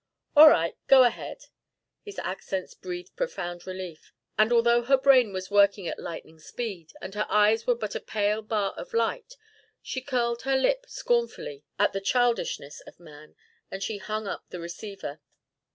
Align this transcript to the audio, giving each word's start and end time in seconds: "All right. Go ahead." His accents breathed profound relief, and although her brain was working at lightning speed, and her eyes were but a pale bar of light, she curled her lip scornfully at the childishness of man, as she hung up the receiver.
"All 0.35 0.49
right. 0.49 0.75
Go 0.87 1.03
ahead." 1.03 1.43
His 2.01 2.17
accents 2.17 2.73
breathed 2.73 3.15
profound 3.15 3.67
relief, 3.67 4.11
and 4.35 4.51
although 4.51 4.81
her 4.81 4.97
brain 4.97 5.31
was 5.31 5.51
working 5.51 5.87
at 5.87 5.99
lightning 5.99 6.39
speed, 6.39 6.91
and 7.03 7.13
her 7.13 7.27
eyes 7.29 7.67
were 7.67 7.75
but 7.75 7.93
a 7.93 7.99
pale 7.99 8.41
bar 8.41 8.73
of 8.77 8.95
light, 8.95 9.35
she 9.79 10.01
curled 10.01 10.41
her 10.41 10.55
lip 10.57 10.85
scornfully 10.87 11.65
at 11.77 11.93
the 11.93 12.01
childishness 12.01 12.79
of 12.87 12.99
man, 12.99 13.35
as 13.69 13.83
she 13.83 13.99
hung 13.99 14.25
up 14.25 14.43
the 14.49 14.59
receiver. 14.59 15.21